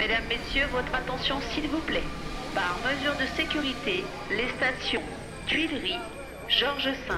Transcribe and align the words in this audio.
Mesdames, 0.00 0.28
Messieurs, 0.30 0.64
votre 0.72 0.94
attention 0.94 1.42
s'il 1.52 1.68
vous 1.68 1.82
plaît. 1.82 2.06
Par 2.54 2.78
mesure 2.78 3.14
de 3.16 3.26
sécurité, 3.36 4.02
les 4.30 4.48
stations 4.56 5.02
Tuileries, 5.46 6.00
Georges 6.48 6.88
V, 6.88 7.14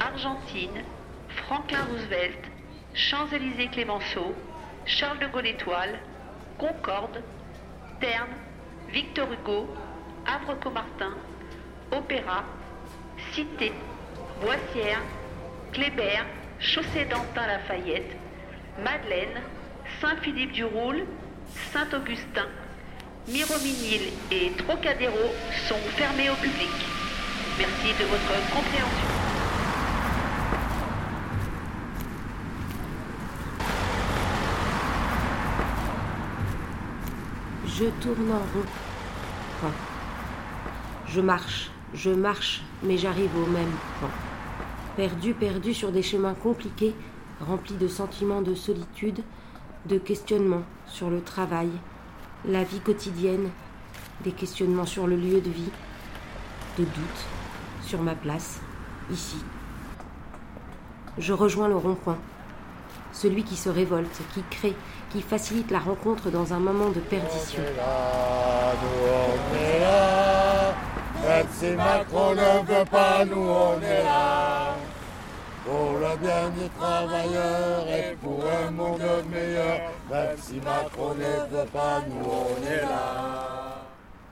Argentine, 0.00 0.84
Franklin 1.46 1.82
Roosevelt, 1.84 2.44
Champs-Élysées 2.92 3.68
Clémenceau, 3.68 4.34
Charles 4.84 5.18
de 5.20 5.28
Gaulle 5.28 5.46
Étoile, 5.46 5.98
Concorde, 6.58 7.24
Terne, 8.00 8.36
Victor 8.90 9.32
Hugo, 9.32 9.74
Havre-Comartin, 10.26 11.14
Opéra, 11.90 12.44
Cité, 13.32 13.72
Boissière, 14.42 15.00
Kléber, 15.72 16.20
Chaussée 16.58 17.06
d'Antin 17.06 17.46
Lafayette, 17.46 18.14
Madeleine, 18.84 19.40
Saint-Philippe-du-Roule, 20.02 21.06
Saint-Augustin, 21.72 22.46
Mirominil 23.28 24.12
et 24.30 24.52
Trocadéro 24.56 25.18
sont 25.68 25.78
fermés 25.96 26.30
au 26.30 26.34
public. 26.34 26.68
Merci 27.58 27.94
de 27.98 28.04
votre 28.06 28.54
compréhension. 28.54 29.20
Je 37.66 37.84
tourne 38.02 38.30
en 38.30 38.38
rond. 38.38 39.72
Je 41.06 41.20
marche, 41.20 41.70
je 41.94 42.10
marche, 42.10 42.62
mais 42.82 42.96
j'arrive 42.96 43.36
au 43.36 43.46
même 43.46 43.72
point. 43.98 44.10
Perdu, 44.96 45.34
perdu 45.34 45.74
sur 45.74 45.90
des 45.90 46.02
chemins 46.02 46.34
compliqués, 46.34 46.94
remplis 47.40 47.74
de 47.74 47.88
sentiments 47.88 48.42
de 48.42 48.54
solitude, 48.54 49.20
de 49.86 49.98
questionnements 49.98 50.62
sur 50.86 51.10
le 51.10 51.22
travail, 51.22 51.70
la 52.46 52.64
vie 52.64 52.80
quotidienne, 52.80 53.50
des 54.24 54.32
questionnements 54.32 54.86
sur 54.86 55.06
le 55.06 55.16
lieu 55.16 55.40
de 55.40 55.50
vie, 55.50 55.70
de 56.78 56.84
doutes 56.84 57.26
sur 57.84 58.02
ma 58.02 58.14
place, 58.14 58.60
ici. 59.10 59.38
Je 61.18 61.32
rejoins 61.32 61.68
le 61.68 61.76
rond-point, 61.76 62.18
celui 63.12 63.42
qui 63.42 63.56
se 63.56 63.68
révolte, 63.68 64.20
qui 64.34 64.42
crée, 64.50 64.76
qui 65.10 65.22
facilite 65.22 65.70
la 65.70 65.80
rencontre 65.80 66.30
dans 66.30 66.52
un 66.52 66.60
moment 66.60 66.90
de 66.90 67.00
perdition. 67.00 67.62
Macron 71.76 72.34
ne 72.34 72.66
veut 72.66 72.84
pas, 72.90 73.24
nous 73.24 73.40
on 73.40 73.80
est. 73.82 74.39
Pour 75.70 76.00
le 76.00 76.16
bien 76.16 76.50
des 76.58 76.68
travailleurs 76.70 77.86
et 77.86 78.16
pour 78.16 78.42
un 78.44 78.72
monde 78.72 79.24
meilleur. 79.30 79.78
Même 80.10 80.36
si 80.36 80.54
Macron 80.54 81.14
ne 81.14 81.56
veut 81.56 81.68
pas, 81.72 82.02
nous 82.08 82.28
on 82.28 82.66
est 82.66 82.80
là. 82.82 83.84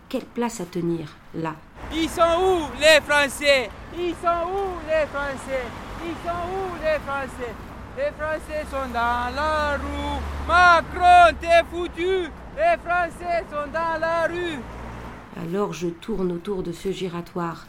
Quelle 0.08 0.24
place 0.24 0.60
à 0.60 0.64
tenir, 0.64 1.06
là 1.32 1.54
Ils 1.92 2.08
sont 2.08 2.22
où 2.42 2.80
les 2.80 3.00
Français? 3.08 3.70
Ils 3.96 4.16
sont 4.16 4.48
où 4.50 4.78
les 4.88 5.06
Français? 5.06 5.64
Ils 6.04 6.16
sont 6.26 6.42
où 6.56 6.74
les 6.82 6.98
Français? 7.06 7.54
Les 7.96 8.10
Français 8.18 8.64
sont 8.68 8.92
dans 8.92 9.32
la 9.36 9.76
rue. 9.76 10.20
Macron, 10.48 11.36
t'es 11.40 11.62
foutu 11.70 12.30
Les 12.56 12.76
Français 12.84 13.44
sont 13.48 13.70
dans 13.72 14.00
la 14.00 14.26
rue. 14.26 14.58
Alors 15.40 15.72
je 15.72 15.86
tourne 15.86 16.32
autour 16.32 16.64
de 16.64 16.72
ce 16.72 16.90
giratoire. 16.90 17.68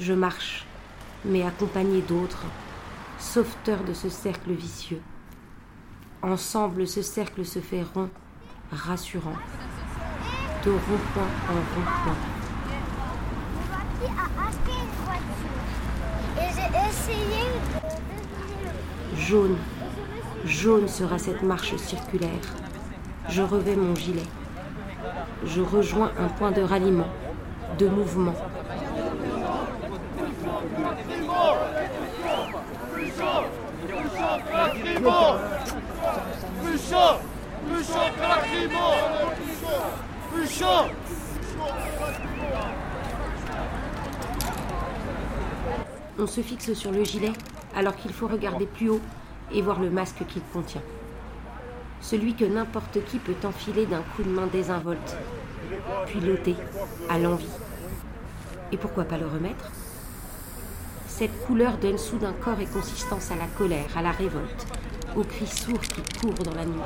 Je 0.00 0.14
marche, 0.14 0.64
mais 1.26 1.44
accompagné 1.44 2.00
d'autres, 2.00 2.46
sauveteurs 3.18 3.84
de 3.84 3.92
ce 3.92 4.08
cercle 4.08 4.52
vicieux. 4.52 5.02
Ensemble, 6.22 6.86
ce 6.86 7.02
cercle 7.02 7.44
se 7.44 7.58
fait 7.58 7.82
rond, 7.94 8.08
rassurant, 8.72 9.36
de 10.64 10.70
rond-point 10.70 11.30
en 11.48 11.54
rond-point. 11.54 12.16
Jaune, 19.16 19.56
jaune 20.44 20.88
sera 20.88 21.18
cette 21.18 21.42
marche 21.42 21.76
circulaire. 21.76 22.30
Je 23.28 23.42
revais 23.42 23.74
mon 23.76 23.94
gilet. 23.94 24.22
Je 25.44 25.60
rejoins 25.60 26.12
un 26.18 26.28
point 26.28 26.52
de 26.52 26.62
ralliement, 26.62 27.08
de 27.78 27.88
mouvement. 27.88 28.34
On 46.18 46.26
se 46.26 46.40
fixe 46.40 46.72
sur 46.72 46.90
le 46.90 47.04
gilet 47.04 47.32
alors 47.74 47.94
qu'il 47.96 48.12
faut 48.12 48.26
regarder 48.26 48.66
plus 48.66 48.88
haut 48.88 49.00
et 49.52 49.60
voir 49.60 49.80
le 49.80 49.90
masque 49.90 50.24
qu'il 50.26 50.42
contient. 50.52 50.82
Celui 52.00 52.34
que 52.34 52.44
n'importe 52.44 53.04
qui 53.04 53.18
peut 53.18 53.36
enfiler 53.46 53.86
d'un 53.86 54.02
coup 54.14 54.22
de 54.22 54.30
main 54.30 54.46
désinvolte, 54.46 55.16
puis 56.06 56.20
l'ôter 56.20 56.56
à 57.10 57.18
l'envie. 57.18 57.46
Et 58.72 58.76
pourquoi 58.76 59.04
pas 59.04 59.18
le 59.18 59.26
remettre? 59.26 59.70
Cette 61.18 61.46
couleur 61.46 61.78
donne 61.78 61.96
soudain 61.96 62.34
corps 62.44 62.60
et 62.60 62.66
consistance 62.66 63.30
à 63.30 63.36
la 63.36 63.46
colère, 63.46 63.86
à 63.96 64.02
la 64.02 64.10
révolte, 64.10 64.66
aux 65.16 65.24
cris 65.24 65.46
sourds 65.46 65.80
qui 65.80 66.02
courent 66.20 66.44
dans 66.44 66.54
la 66.54 66.66
nuit. 66.66 66.78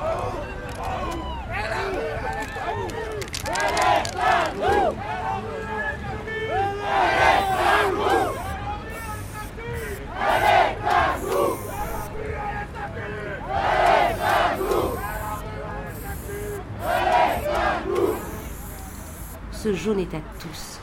Ce 19.50 19.74
jaune 19.74 19.98
est 19.98 20.14
à 20.14 20.20
tous. 20.38 20.78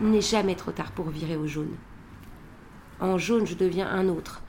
Il 0.00 0.08
n'est 0.12 0.22
jamais 0.22 0.54
trop 0.54 0.72
tard 0.72 0.92
pour 0.92 1.10
virer 1.10 1.36
au 1.36 1.46
jaune. 1.46 1.76
En 3.00 3.16
jaune, 3.16 3.46
je 3.46 3.54
deviens 3.54 3.88
un 3.88 4.08
autre. 4.08 4.42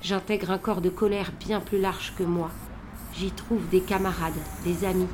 J'intègre 0.00 0.52
un 0.52 0.58
corps 0.58 0.80
de 0.80 0.90
colère 0.90 1.32
bien 1.40 1.58
plus 1.58 1.80
large 1.80 2.14
que 2.16 2.22
moi. 2.22 2.50
J'y 3.14 3.32
trouve 3.32 3.68
des 3.68 3.80
camarades, 3.80 4.34
des 4.64 4.84
amis. 4.84 5.08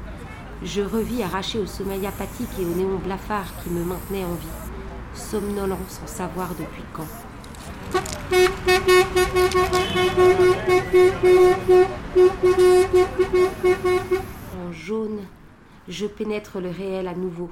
Je 0.62 0.82
revis 0.82 1.22
arraché 1.22 1.58
au 1.58 1.64
sommeil 1.64 2.06
apathique 2.06 2.50
et 2.60 2.64
au 2.64 2.74
néon 2.74 2.98
blafard 2.98 3.46
qui 3.62 3.70
me 3.70 3.82
maintenait 3.82 4.24
en 4.24 4.34
vie, 4.34 4.46
somnolent 5.14 5.78
sans 5.88 6.06
savoir 6.06 6.50
depuis 6.50 6.84
quand. 6.92 7.06
En 14.68 14.72
jaune, 14.72 15.20
je 15.88 16.06
pénètre 16.06 16.60
le 16.60 16.70
réel 16.70 17.08
à 17.08 17.14
nouveau. 17.14 17.50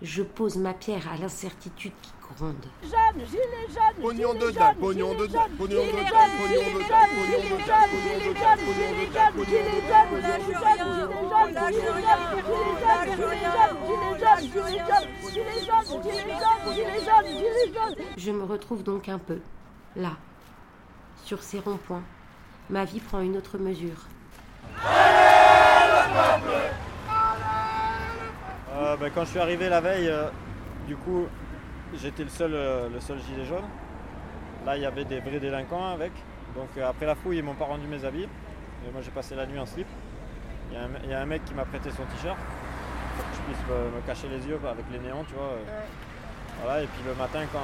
Je 0.00 0.22
pose 0.22 0.56
ma 0.56 0.72
pierre 0.72 1.08
à 1.12 1.18
l'incertitude 1.18 1.92
qui 2.00 2.12
gronde. 2.36 2.66
Jeanne, 2.82 3.24
gilet 3.26 3.68
jaune, 3.68 3.96
Pognon 4.00 4.32
gilet 4.34 4.46
dedans, 4.46 4.64
jaune, 4.64 4.76
pognon 4.80 5.14
gilet 5.14 5.24
dedans, 5.24 5.38
jaune, 5.44 5.52
pognon 5.58 5.82
jaune, 5.84 5.94
pognon 6.24 6.80
jaune, 6.84 7.90
pognon 7.94 8.34
jaune, 8.34 8.34
pognon 8.34 8.34
jaune, 8.34 8.60
pognon 8.64 9.14
jaune, 9.14 9.34
pognon 9.34 9.44
gilet 9.44 9.88
jaune, 9.88 10.04
gilet 10.04 10.28
jaune, 11.54 11.54
gilet 11.54 11.54
jaune, 11.54 11.70
gilet 11.70 11.84
jaune, 11.84 12.14
gilet 12.14 12.80
jaune, 13.44 14.82
gilet 15.34 15.60
jaune, 15.64 15.82
gilet 15.94 15.94
jaune, 15.94 16.02
gilet 16.02 16.38
jaune, 16.40 16.74
gilet 16.74 17.00
jaune, 17.04 17.26
gilet 17.26 17.68
jaune. 17.74 17.94
Je 18.16 18.30
me 18.30 18.44
retrouve 18.44 18.82
donc 18.82 19.08
un 19.08 19.18
peu, 19.18 19.40
là, 19.96 20.12
sur 21.24 21.42
ces 21.42 21.58
ronds-points. 21.60 22.02
Ma 22.70 22.84
vie 22.84 23.00
prend 23.00 23.20
une 23.20 23.36
autre 23.36 23.58
mesure. 23.58 24.08
Euh, 28.76 28.96
ben, 28.96 29.10
quand 29.14 29.24
je 29.24 29.30
suis 29.30 29.38
arrivé 29.38 29.68
la 29.68 29.80
veille, 29.80 30.08
euh, 30.08 30.28
du 30.86 30.96
coup, 30.96 31.26
j'étais 31.96 32.22
le 32.24 32.28
seul, 32.30 32.52
euh, 32.54 32.88
le 32.88 33.00
seul 33.00 33.18
gilet 33.20 33.44
jaune. 33.44 33.64
Là, 34.66 34.76
il 34.76 34.82
y 34.82 34.86
avait 34.86 35.04
des 35.04 35.20
vrais 35.20 35.40
délinquants 35.40 35.88
avec. 35.92 36.12
Donc 36.54 36.68
euh, 36.76 36.88
après 36.88 37.06
la 37.06 37.14
fouille, 37.14 37.38
ils 37.38 37.44
m'ont 37.44 37.54
pas 37.54 37.64
rendu 37.66 37.86
mes 37.86 38.04
habits. 38.04 38.24
Et 38.86 38.90
moi, 38.92 39.00
j'ai 39.02 39.10
passé 39.10 39.34
la 39.34 39.46
nuit 39.46 39.58
en 39.58 39.66
slip. 39.66 39.86
Il 40.70 40.74
y, 40.74 40.80
a 40.80 40.84
un- 40.84 41.02
il 41.04 41.10
y 41.10 41.14
a 41.14 41.20
un 41.20 41.26
mec 41.26 41.44
qui 41.44 41.54
m'a 41.54 41.64
prêté 41.64 41.90
son 41.90 42.04
t-shirt 42.04 42.36
pour 43.16 43.24
que 43.26 43.36
je 43.36 43.40
puisse 43.42 43.66
me, 43.68 43.96
me 43.96 44.00
cacher 44.06 44.28
les 44.28 44.46
yeux 44.46 44.58
avec 44.68 44.84
les 44.90 44.98
néons, 44.98 45.24
tu 45.28 45.34
vois. 45.34 45.44
euh. 45.44 45.80
Voilà, 46.62 46.82
et 46.82 46.86
puis 46.86 47.02
le 47.06 47.14
matin, 47.14 47.40
quand, 47.52 47.58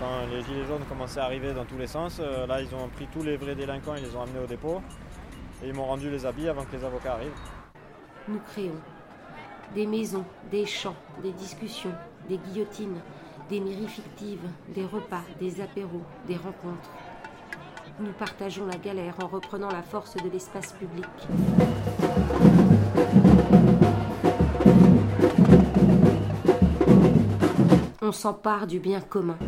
quand 0.00 0.26
les 0.30 0.42
gilets 0.42 0.64
jaunes 0.66 0.84
commençaient 0.88 1.20
à 1.20 1.24
arriver 1.24 1.52
dans 1.52 1.64
tous 1.64 1.78
les 1.78 1.86
sens, 1.86 2.18
euh, 2.20 2.46
là, 2.46 2.60
ils 2.60 2.74
ont 2.74 2.88
pris 2.88 3.06
tous 3.12 3.22
les 3.22 3.36
vrais 3.36 3.54
délinquants, 3.54 3.94
ils 3.96 4.04
les 4.04 4.16
ont 4.16 4.22
amenés 4.22 4.40
au 4.42 4.46
dépôt. 4.46 4.82
Et 5.62 5.68
ils 5.68 5.74
m'ont 5.74 5.84
rendu 5.84 6.10
les 6.10 6.26
habits 6.26 6.48
avant 6.48 6.64
que 6.64 6.76
les 6.76 6.84
avocats 6.84 7.12
arrivent. 7.14 7.30
Nous 8.28 8.40
créons 8.52 8.80
des 9.74 9.86
maisons, 9.86 10.24
des 10.50 10.66
champs, 10.66 10.96
des 11.22 11.32
discussions, 11.32 11.92
des 12.28 12.38
guillotines, 12.38 13.00
des 13.48 13.60
mairies 13.60 13.88
fictives, 13.88 14.48
des 14.74 14.84
repas, 14.84 15.22
des 15.40 15.60
apéros, 15.60 16.02
des 16.26 16.36
rencontres. 16.36 16.90
Nous 18.00 18.12
partageons 18.12 18.66
la 18.66 18.76
galère 18.76 19.14
en 19.22 19.28
reprenant 19.28 19.70
la 19.70 19.82
force 19.82 20.16
de 20.16 20.28
l'espace 20.28 20.72
public. 20.72 21.06
On 28.02 28.12
s'empare 28.12 28.66
du 28.66 28.80
bien 28.80 29.00
commun. 29.00 29.38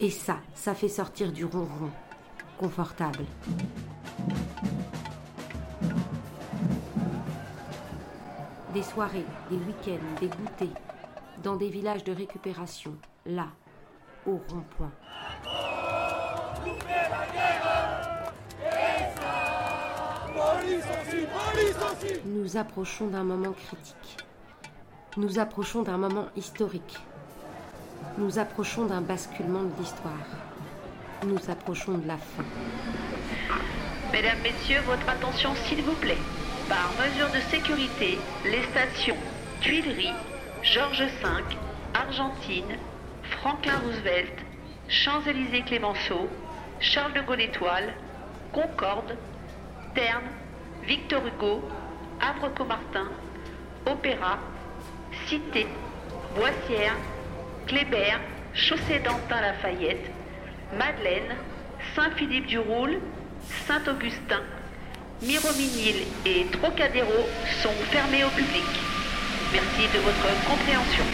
Et 0.00 0.10
ça, 0.10 0.38
ça 0.54 0.74
fait 0.74 0.88
sortir 0.88 1.32
du 1.32 1.44
ronron. 1.44 1.90
Confortable. 2.58 3.24
Des 8.74 8.82
soirées, 8.82 9.24
des 9.50 9.56
week-ends, 9.56 10.20
des 10.20 10.28
goûters, 10.28 10.80
dans 11.42 11.56
des 11.56 11.68
villages 11.68 12.04
de 12.04 12.12
récupération, 12.12 12.94
là, 13.24 13.48
au 14.26 14.40
rond-point. 14.48 14.92
Nous 22.24 22.56
approchons 22.56 23.06
d'un 23.06 23.24
moment 23.24 23.52
critique. 23.52 24.24
Nous 25.16 25.38
approchons 25.38 25.82
d'un 25.82 25.96
moment 25.96 26.26
historique. 26.36 26.98
Nous 28.18 28.38
approchons 28.38 28.84
d'un 28.86 29.00
basculement 29.00 29.62
de 29.62 29.72
l'histoire. 29.78 30.12
Nous 31.24 31.50
approchons 31.50 31.98
de 31.98 32.06
la 32.06 32.16
fin. 32.16 32.44
Mesdames, 34.12 34.38
Messieurs, 34.42 34.80
votre 34.86 35.08
attention 35.08 35.54
s'il 35.66 35.82
vous 35.82 35.94
plaît. 35.94 36.18
Par 36.68 36.90
mesure 36.98 37.30
de 37.30 37.38
sécurité, 37.48 38.18
les 38.44 38.62
stations 38.64 39.16
Tuileries, 39.60 40.14
Georges 40.64 41.04
V, 41.22 41.28
Argentine, 41.94 42.76
Franklin 43.38 43.78
Roosevelt, 43.84 44.32
Champs-Élysées 44.88 45.62
Clémenceau, 45.62 46.28
Charles 46.80 47.12
de 47.12 47.20
Gaulle 47.20 47.42
Étoile, 47.42 47.94
Concorde, 48.52 49.16
Terne, 49.94 50.26
Victor 50.82 51.24
Hugo, 51.24 51.62
Havre-Comartin, 52.20 53.10
Opéra, 53.86 54.40
Cité, 55.28 55.68
Boissière, 56.34 56.96
Kléber, 57.68 58.18
Chaussée 58.54 58.98
d'Antin 58.98 59.40
Lafayette, 59.40 60.10
Madeleine, 60.76 61.36
Saint-Philippe-du-Roule, 61.94 62.98
Saint-Augustin, 63.68 64.42
Mirominil 65.22 65.96
et 66.26 66.44
Trocadéro 66.52 67.24
sont 67.62 67.72
fermés 67.90 68.22
au 68.24 68.28
public. 68.30 68.64
Merci 69.52 69.88
de 69.94 70.00
votre 70.00 70.28
compréhension. 70.46 71.04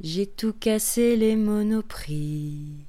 J'ai 0.00 0.26
tout 0.26 0.52
cassé 0.54 1.16
les 1.16 1.36
monoprix 1.36 2.86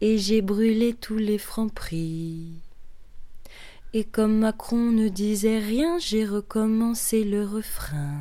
et 0.00 0.18
j'ai 0.18 0.40
brûlé 0.40 0.94
tous 0.94 1.16
les 1.18 1.38
francs 1.38 1.74
prix. 1.74 2.54
Et 3.94 4.04
comme 4.04 4.38
Macron 4.38 4.90
ne 4.92 5.08
disait 5.08 5.60
rien, 5.60 5.98
j'ai 5.98 6.24
recommencé 6.26 7.24
le 7.24 7.44
refrain. 7.44 8.20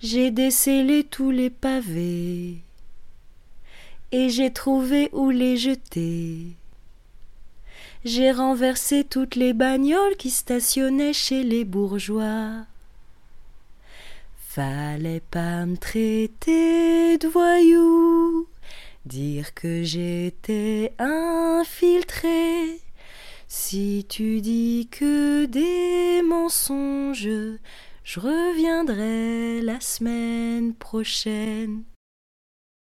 J'ai 0.00 0.32
décellé 0.32 1.04
tous 1.04 1.30
les 1.30 1.50
pavés 1.50 2.58
et 4.12 4.28
j'ai 4.28 4.52
trouvé 4.52 5.08
où 5.12 5.30
les 5.30 5.56
jeter. 5.56 6.56
J'ai 8.04 8.32
renversé 8.32 9.04
toutes 9.04 9.36
les 9.36 9.52
bagnoles 9.52 10.16
qui 10.16 10.30
stationnaient 10.30 11.12
chez 11.12 11.44
les 11.44 11.64
bourgeois. 11.64 12.66
Fallait 14.48 15.22
pas 15.30 15.64
me 15.64 15.76
traiter 15.76 17.16
de 17.16 17.28
voyou, 17.28 18.48
dire 19.06 19.54
que 19.54 19.82
j'étais 19.82 20.92
infiltré. 20.98 22.80
Si 23.54 24.06
tu 24.08 24.40
dis 24.40 24.88
que 24.90 25.44
des 25.44 26.22
mensonges, 26.26 27.28
je 28.02 28.18
reviendrai 28.18 29.60
la 29.60 29.78
semaine 29.78 30.72
prochaine. 30.72 31.82